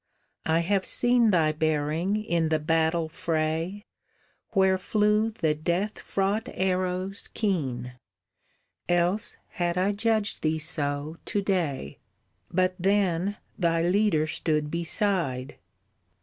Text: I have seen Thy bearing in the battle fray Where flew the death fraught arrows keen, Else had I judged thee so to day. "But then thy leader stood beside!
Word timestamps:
I 0.47 0.61
have 0.61 0.83
seen 0.83 1.29
Thy 1.29 1.51
bearing 1.51 2.23
in 2.25 2.49
the 2.49 2.57
battle 2.57 3.07
fray 3.07 3.85
Where 4.53 4.79
flew 4.79 5.29
the 5.29 5.53
death 5.53 5.99
fraught 5.99 6.49
arrows 6.53 7.27
keen, 7.35 7.93
Else 8.89 9.37
had 9.49 9.77
I 9.77 9.91
judged 9.91 10.41
thee 10.41 10.57
so 10.57 11.17
to 11.25 11.41
day. 11.43 11.99
"But 12.51 12.73
then 12.79 13.37
thy 13.59 13.83
leader 13.83 14.25
stood 14.25 14.71
beside! 14.71 15.57